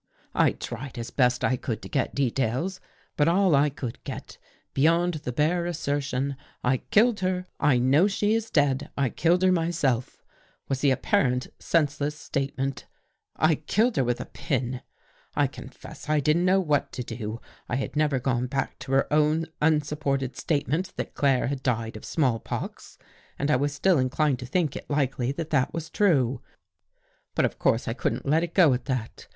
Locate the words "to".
1.83-1.87, 16.93-17.03, 24.39-24.47